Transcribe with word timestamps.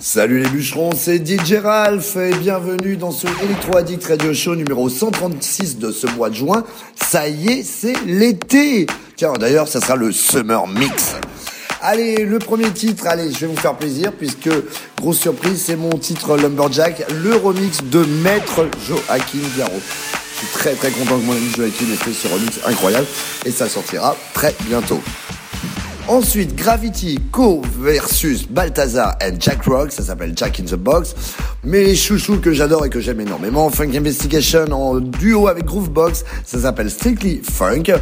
Salut 0.00 0.40
les 0.40 0.48
bûcherons, 0.48 0.92
c'est 0.96 1.26
DJ 1.26 1.54
Ralph 1.54 2.16
et 2.16 2.32
bienvenue 2.32 2.96
dans 2.96 3.10
ce 3.10 3.26
Electro 3.42 3.78
Addict 3.78 4.06
Radio 4.06 4.32
Show 4.32 4.54
numéro 4.54 4.88
136 4.88 5.78
de 5.78 5.90
ce 5.90 6.06
mois 6.06 6.30
de 6.30 6.36
juin. 6.36 6.62
Ça 6.94 7.26
y 7.28 7.48
est, 7.48 7.62
c'est 7.64 7.96
l'été. 8.06 8.86
Tiens, 9.16 9.32
d'ailleurs, 9.32 9.66
ça 9.66 9.80
sera 9.80 9.96
le 9.96 10.12
Summer 10.12 10.68
Mix. 10.68 11.16
Allez, 11.82 12.24
le 12.24 12.38
premier 12.38 12.70
titre, 12.70 13.08
allez, 13.08 13.32
je 13.32 13.40
vais 13.40 13.46
vous 13.48 13.60
faire 13.60 13.76
plaisir 13.76 14.12
puisque, 14.12 14.50
grosse 15.00 15.18
surprise, 15.18 15.64
c'est 15.66 15.76
mon 15.76 15.98
titre 15.98 16.36
Lumberjack, 16.36 17.04
le 17.20 17.34
remix 17.34 17.82
de 17.82 18.04
Maître 18.22 18.68
Joachim 18.86 19.42
Garraud. 19.56 19.82
Je 19.82 20.46
suis 20.46 20.58
très 20.58 20.74
très 20.74 20.90
content 20.92 21.18
que 21.18 21.24
mon 21.24 21.32
ami 21.32 21.50
Joachim 21.56 21.86
ait 21.92 21.96
fait 21.96 22.12
ce 22.12 22.32
remix 22.32 22.60
incroyable 22.64 23.06
et 23.44 23.50
ça 23.50 23.68
sortira 23.68 24.16
très 24.32 24.54
bientôt. 24.60 25.00
Ensuite, 26.08 26.56
Gravity 26.56 27.18
Co 27.32 27.60
versus 27.78 28.46
Balthazar 28.46 29.18
and 29.22 29.38
Jack 29.38 29.64
Rock, 29.64 29.92
ça 29.92 30.02
s'appelle 30.02 30.32
Jack 30.34 30.58
in 30.58 30.64
the 30.64 30.74
Box. 30.74 31.14
Mes 31.64 31.94
chouchous 31.94 32.38
que 32.40 32.50
j'adore 32.54 32.86
et 32.86 32.88
que 32.88 32.98
j'aime 32.98 33.20
énormément, 33.20 33.68
Funk 33.68 33.90
Investigation 33.94 34.64
en 34.72 35.00
duo 35.00 35.48
avec 35.48 35.66
Groovebox, 35.66 36.24
ça 36.46 36.60
s'appelle 36.60 36.90
Strictly 36.90 37.42
Funk. 37.42 37.92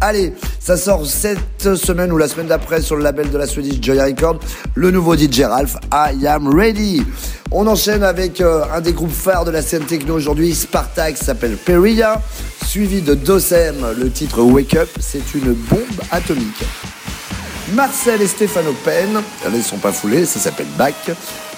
Allez, 0.00 0.32
ça 0.58 0.76
sort 0.76 1.06
cette 1.06 1.76
semaine 1.76 2.10
ou 2.10 2.18
la 2.18 2.26
semaine 2.26 2.48
d'après 2.48 2.82
sur 2.82 2.96
le 2.96 3.04
label 3.04 3.30
de 3.30 3.38
la 3.38 3.46
Swedish 3.46 3.80
Joya 3.80 4.06
Record, 4.06 4.40
le 4.74 4.90
nouveau 4.90 5.16
DJ 5.16 5.42
Ralph, 5.42 5.76
I 5.92 6.26
Am 6.26 6.48
Ready. 6.48 7.04
On 7.52 7.68
enchaîne 7.68 8.02
avec 8.02 8.40
euh, 8.40 8.64
un 8.74 8.80
des 8.80 8.92
groupes 8.92 9.12
phares 9.12 9.44
de 9.44 9.52
la 9.52 9.62
scène 9.62 9.84
techno 9.84 10.16
aujourd'hui, 10.16 10.52
Spartak, 10.52 11.16
s'appelle 11.16 11.56
Peria, 11.56 12.20
suivi 12.66 13.02
de 13.02 13.14
Dosem, 13.14 13.76
le 14.00 14.10
titre 14.10 14.42
Wake 14.42 14.74
Up, 14.74 14.88
c'est 14.98 15.34
une 15.34 15.52
bombe 15.52 16.00
atomique. 16.10 16.64
Marcel 17.74 18.20
et 18.20 18.26
Stefano 18.26 18.74
Penn, 18.84 19.22
ils 19.54 19.62
sont 19.62 19.78
pas 19.78 19.92
foulés, 19.92 20.26
ça 20.26 20.38
s'appelle 20.38 20.66
Back. 20.76 20.94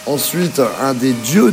Ensuite, 0.07 0.61
un 0.81 0.95
des 0.95 1.13
dieux 1.13 1.53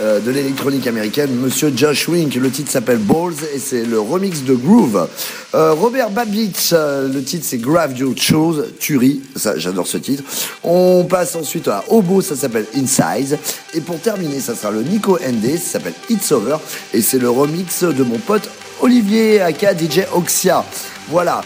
euh, 0.00 0.20
de 0.20 0.30
l'électronique 0.30 0.86
américaine, 0.86 1.30
Monsieur 1.34 1.72
Josh 1.74 2.08
Wink. 2.08 2.34
Le 2.34 2.50
titre 2.50 2.70
s'appelle 2.70 2.98
Balls 2.98 3.34
et 3.54 3.58
c'est 3.58 3.84
le 3.84 4.00
remix 4.00 4.42
de 4.42 4.54
Groove. 4.54 5.08
Euh, 5.54 5.72
Robert 5.72 6.10
Babich, 6.10 6.72
euh, 6.72 7.08
le 7.10 7.22
titre 7.22 7.46
c'est 7.48 7.58
Grave 7.58 7.96
You 7.96 8.14
Chose, 8.16 8.66
Tuerie. 8.80 9.22
Ça, 9.34 9.56
j'adore 9.56 9.86
ce 9.86 9.96
titre. 9.96 10.24
On 10.62 11.04
passe 11.04 11.34
ensuite 11.34 11.68
à 11.68 11.84
Obo, 11.88 12.20
ça 12.20 12.36
s'appelle 12.36 12.66
Inside. 12.76 13.38
Et 13.72 13.80
pour 13.80 13.98
terminer, 13.98 14.40
ça 14.40 14.54
sera 14.54 14.70
le 14.70 14.82
Nico 14.82 15.18
ND, 15.18 15.56
ça 15.56 15.72
s'appelle 15.72 15.94
It's 16.10 16.30
Over. 16.32 16.56
Et 16.92 17.00
c'est 17.00 17.18
le 17.18 17.30
remix 17.30 17.82
de 17.82 18.02
mon 18.02 18.18
pote 18.18 18.50
Olivier 18.80 19.40
aka 19.40 19.74
DJ 19.74 20.02
Oxia. 20.12 20.64
Voilà. 21.08 21.40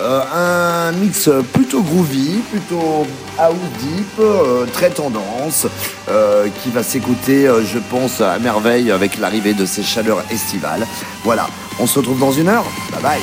Euh, 0.00 0.22
un 0.32 0.92
mix 0.92 1.28
plutôt 1.52 1.82
groovy, 1.82 2.38
plutôt 2.50 3.04
house 3.36 3.56
deep, 3.80 4.06
euh, 4.20 4.64
très 4.72 4.90
tendance, 4.90 5.66
euh, 6.08 6.46
qui 6.62 6.70
va 6.70 6.84
s'écouter, 6.84 7.50
je 7.64 7.78
pense, 7.78 8.20
à 8.20 8.38
merveille 8.38 8.92
avec 8.92 9.18
l'arrivée 9.18 9.54
de 9.54 9.66
ces 9.66 9.82
chaleurs 9.82 10.22
estivales. 10.30 10.86
Voilà, 11.24 11.48
on 11.80 11.86
se 11.86 11.98
retrouve 11.98 12.20
dans 12.20 12.32
une 12.32 12.48
heure. 12.48 12.66
Bye 12.92 13.02
bye. 13.02 13.22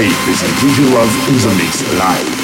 Hey, 0.00 0.08
this 0.24 0.42
is 0.42 0.50
DJ 0.52 0.94
Love 0.94 1.28
in 1.28 1.34
the 1.36 1.54
Mix 1.62 1.82
Live. 1.98 2.39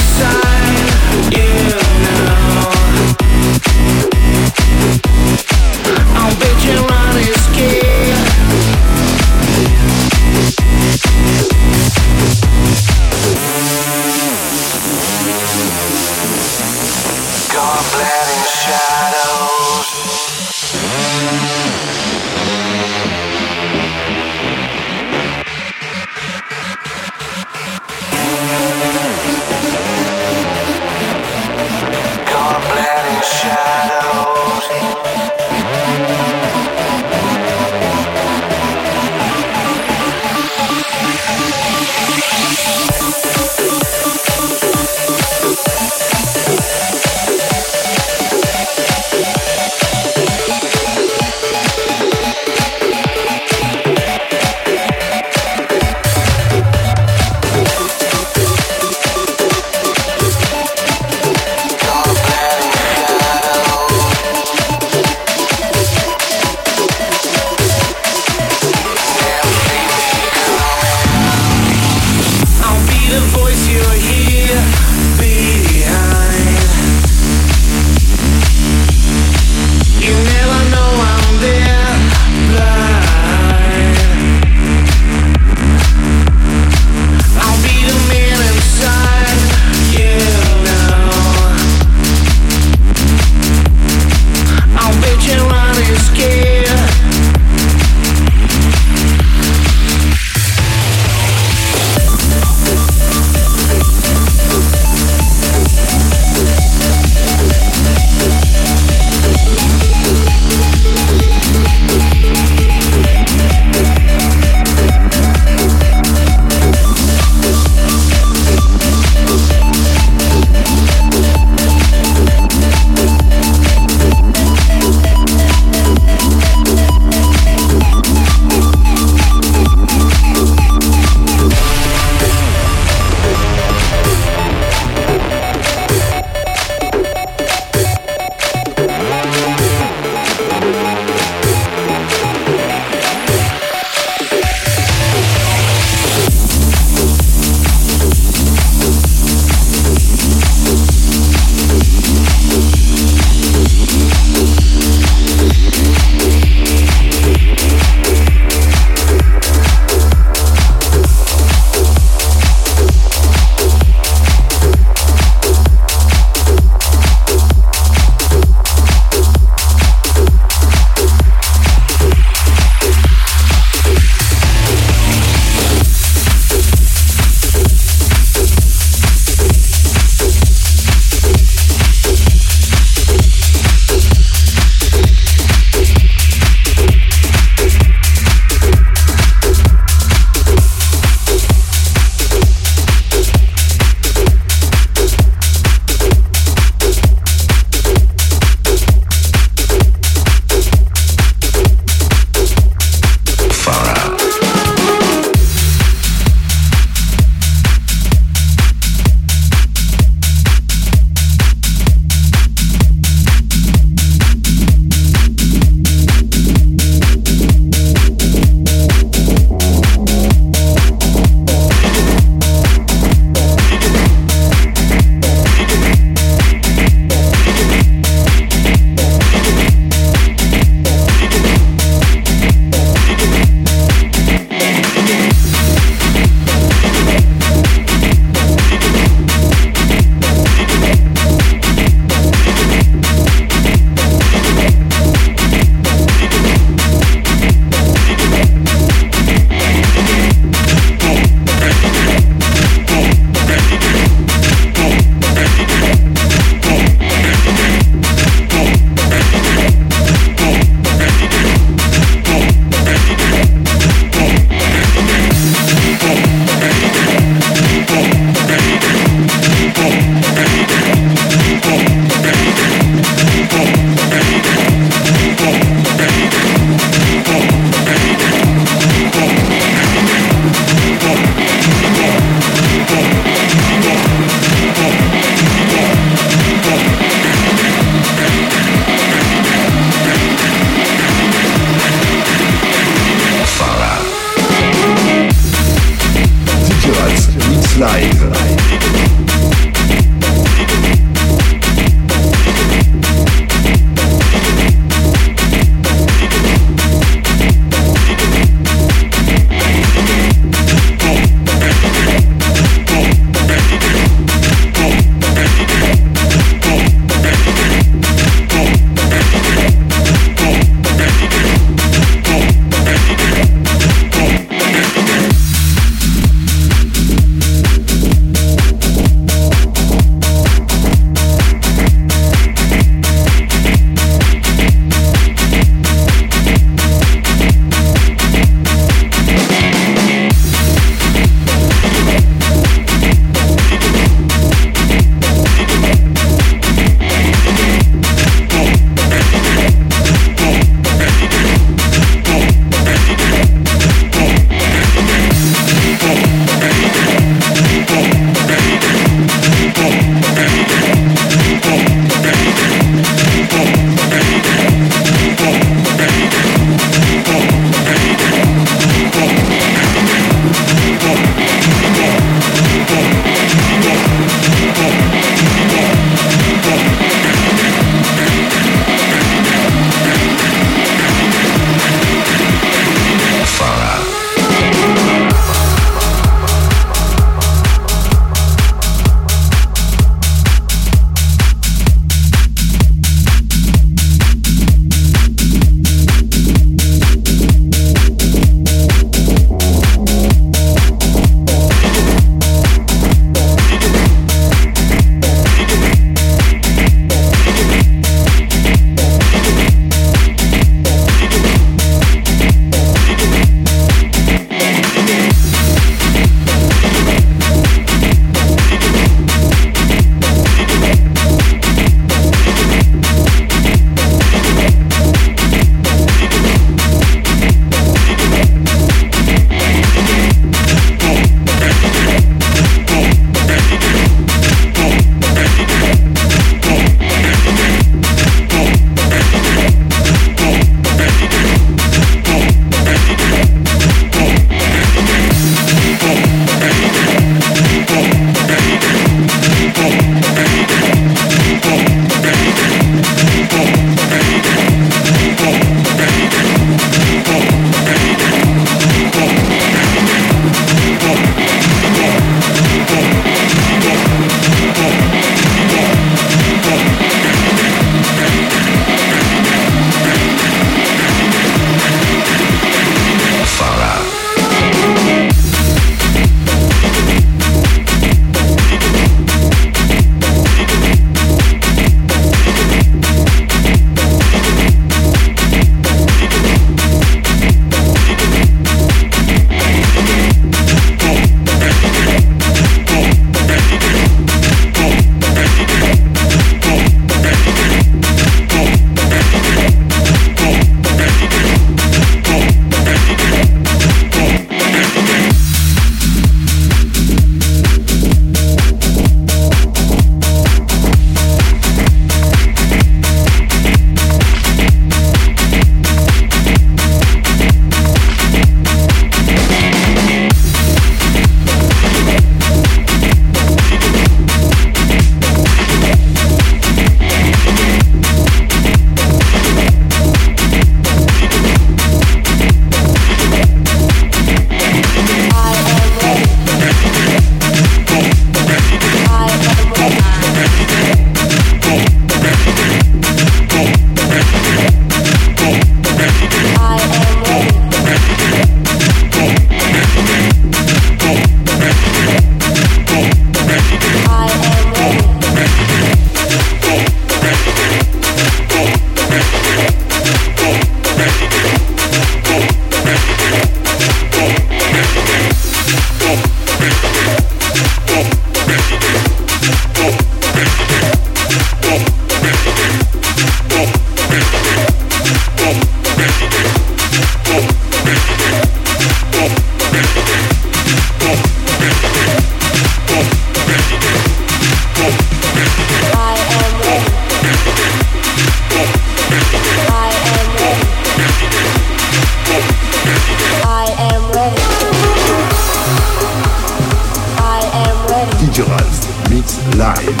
live. 599.56 600.00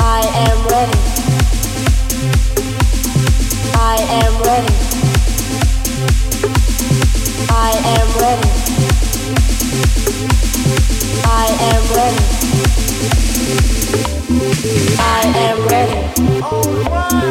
I 0.00 0.22
am 0.48 0.66
ready. 0.68 0.93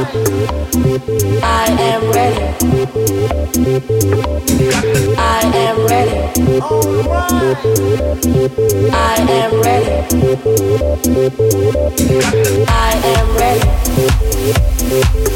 I 0.05 1.65
am 1.79 2.11
ready. 2.11 2.43
I 5.17 5.41
am 5.55 5.77
ready. 5.87 6.17
I 8.91 9.15
am 9.29 9.61
ready. 9.61 9.93
I 12.67 12.91
am 13.15 13.37
ready. 13.37 15.32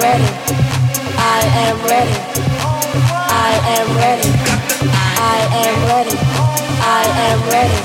ready. 0.00 0.28
I 1.18 1.40
am 1.66 1.76
ready. 1.86 2.14
I 3.46 3.52
am 3.76 3.88
ready. 3.96 4.30
I 5.18 5.38
am 5.64 5.76
ready. 5.90 6.16
I 6.80 7.04
am 7.26 7.38
ready. 7.50 7.78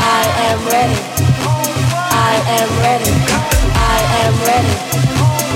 I 0.00 0.24
am 0.48 0.58
ready. 0.66 0.98
I 2.10 2.34
am 2.58 2.70
ready. 2.82 3.12
I 3.74 3.98
am 4.22 4.34
ready. 4.48 4.72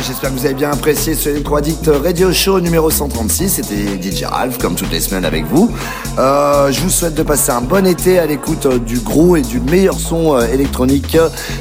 J'espère 0.00 0.30
que 0.30 0.38
vous 0.38 0.44
avez 0.44 0.54
bien 0.54 0.70
apprécié 0.70 1.14
ce 1.14 1.28
Electroaddict 1.28 1.90
Radio 2.04 2.32
Show 2.32 2.60
numéro 2.60 2.88
136. 2.88 3.48
C'était 3.48 4.00
DJ 4.00 4.24
Ralph, 4.24 4.58
comme 4.58 4.76
toutes 4.76 4.92
les 4.92 5.00
semaines 5.00 5.24
avec 5.24 5.44
vous. 5.46 5.74
Euh, 6.18 6.70
je 6.70 6.80
vous 6.80 6.90
souhaite 6.90 7.14
de 7.14 7.22
passer 7.22 7.50
un 7.50 7.62
bon 7.62 7.84
été 7.84 8.18
à 8.18 8.26
l'écoute 8.26 8.66
euh, 8.66 8.78
du 8.78 9.00
gros 9.00 9.34
et 9.34 9.42
du 9.42 9.60
meilleur 9.60 9.98
son 9.98 10.36
euh, 10.36 10.46
électronique. 10.52 11.16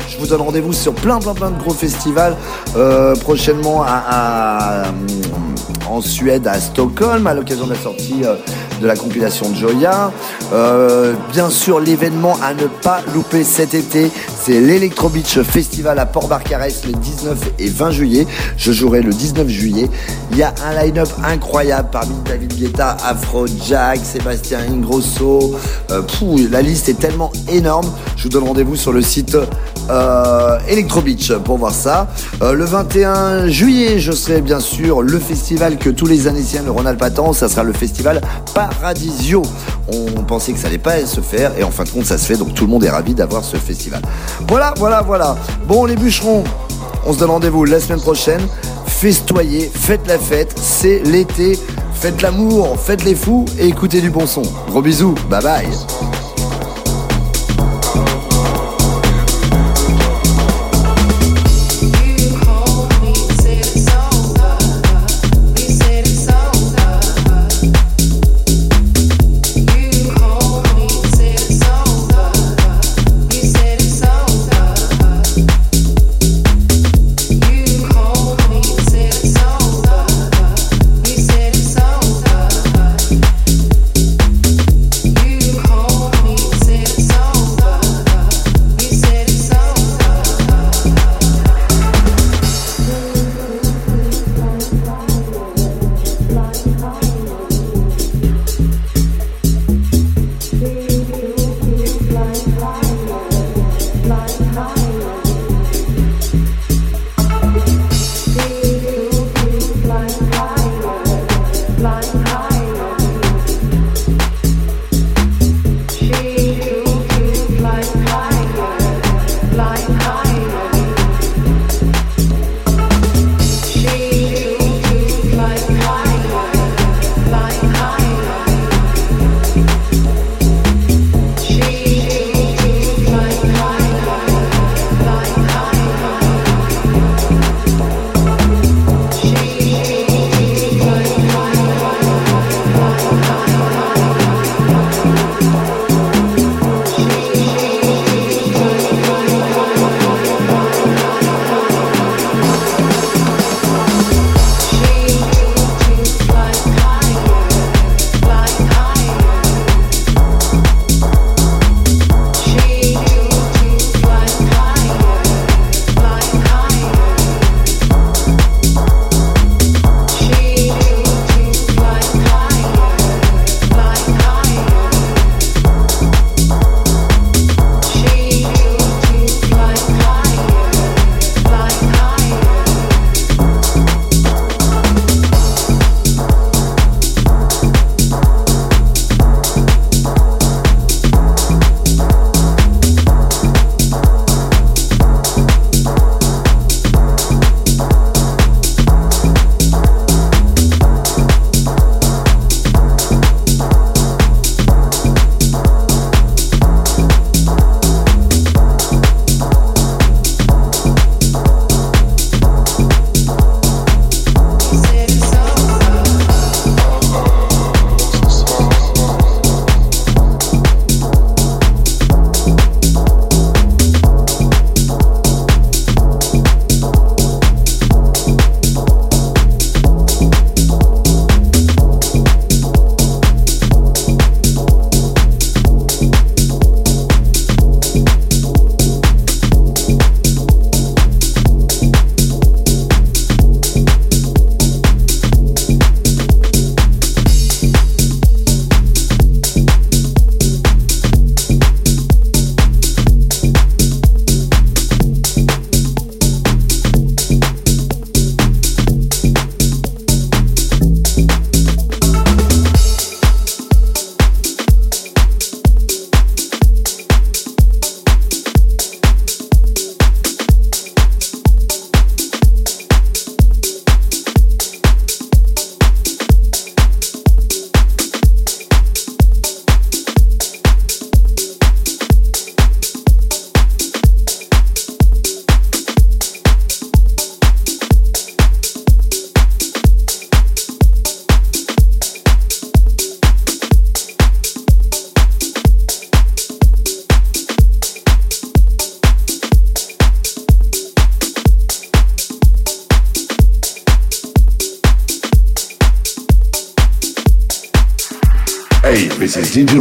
Je 0.08 0.18
vous 0.20 0.28
donne 0.28 0.42
rendez-vous 0.42 0.74
sur 0.74 0.94
plein, 0.94 1.18
plein, 1.20 1.34
plein 1.34 1.52
de 1.52 1.58
gros 1.58 1.74
festivals 1.74 2.36
prochainement 3.22 3.86
en 5.90 6.02
Suède, 6.02 6.48
à 6.48 6.60
Stockholm, 6.60 7.26
à 7.26 7.34
l'occasion 7.34 7.66
de 7.66 7.74
la 7.74 7.80
sortie 7.80 8.24
de 8.82 8.88
la 8.88 8.96
compilation 8.96 9.50
de 9.50 9.56
Joya. 9.56 10.12
bien 11.32 11.50
sûr, 11.50 11.80
l'événement 11.80 12.38
à 12.42 12.54
ne 12.54 12.68
pas 12.68 13.02
louper 13.14 13.44
cet 13.44 13.74
été, 13.74 14.12
c'est 14.44 14.60
l'Electro 14.60 15.10
Beach 15.10 15.40
Festival 15.42 16.00
à 16.00 16.06
Port-Barcarès 16.06 16.86
le 16.86 16.94
19 16.94 17.38
et 17.60 17.68
20 17.68 17.92
juillet. 17.92 18.28
Je 18.58 18.72
jouerai 18.72 19.02
le 19.02 19.12
19 19.12 19.48
juillet. 19.48 19.90
Il 20.32 20.38
y 20.38 20.44
a 20.44 20.54
un 20.66 20.84
line-up 20.84 21.10
incroyable 21.24 21.90
parmi 21.92 22.16
David 22.26 22.54
Guetta, 22.58 22.98
Afro 23.06 23.46
Jack, 23.68 24.00
Sébastien 24.04 24.60
Ingrosso. 24.70 25.56
Euh, 25.92 26.02
la 26.52 26.62
liste 26.62 26.90
est 26.90 27.00
tellement 27.00 27.32
énorme. 27.52 27.88
Je 28.16 28.24
vous 28.24 28.30
donne 28.30 28.44
rendez-vous 28.44 28.76
sur 28.76 28.92
le 28.92 29.02
site 29.02 29.38
euh, 29.90 30.60
Electro 30.68 31.02
Beach 31.02 31.32
pour 31.44 31.58
voir 31.58 31.74
ça. 31.74 32.08
Euh, 32.42 32.54
le 32.54 32.66
21 32.66 33.48
juillet, 33.48 34.00
je 34.00 34.12
serai 34.12 34.42
bien 34.42 34.60
sûr 34.60 35.02
le 35.02 35.20
festival 35.20 35.78
que 35.78 35.90
tous 35.90 36.06
les 36.06 36.28
années 36.28 36.44
le 36.64 36.72
Ronald 36.72 36.98
Patan. 36.98 37.34
Ça 37.34 37.50
sera 37.50 37.64
le 37.64 37.74
festival 37.74 38.22
Paradisio. 38.70 39.42
On 39.88 40.24
pensait 40.24 40.54
que 40.54 40.60
ça 40.60 40.68
allait 40.68 40.78
pas 40.78 41.06
se 41.06 41.22
faire 41.22 41.52
et 41.58 41.64
en 41.64 41.72
fin 41.72 41.84
de 41.84 41.90
compte 41.90 42.06
ça 42.06 42.18
se 42.18 42.26
fait. 42.26 42.36
Donc 42.36 42.54
tout 42.54 42.66
le 42.66 42.72
monde 42.72 42.84
est 42.84 42.90
ravi 42.90 43.14
d'avoir 43.14 43.44
ce 43.44 43.58
festival. 43.58 44.02
Voilà, 44.48 44.74
voilà, 44.78 45.02
voilà. 45.02 45.38
Bon, 45.68 45.86
les 45.86 45.96
bûcherons, 45.96 46.44
on 47.06 47.14
se 47.14 47.20
donne 47.20 47.32
rendez-vous 47.32 47.66
la 47.66 47.80
semaine 47.80 48.02
prochaine. 48.02 48.42
Festoyez, 48.86 49.72
faites 49.74 50.08
la 50.08 50.18
fête, 50.18 50.56
c'est 50.62 51.00
l'été. 51.00 51.60
Faites 51.94 52.22
l'amour, 52.22 52.78
faites 52.80 53.04
les 53.04 53.16
fous 53.16 53.46
et 53.58 53.68
écoutez 53.68 54.02
du 54.02 54.12
bon 54.12 54.28
son. 54.28 54.44
Gros 54.70 54.84
bisous, 54.84 55.16
bye 55.30 55.42
bye. 55.42 56.27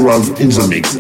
This 0.07 0.19
is 0.19 0.31
DJ 0.31 0.37
Rob 0.37 0.41
in 0.41 0.49
the 0.51 0.69
mix 0.69 0.95
live. 0.95 0.96